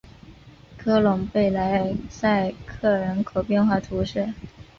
[0.79, 4.33] 科隆贝莱塞克人口变化图示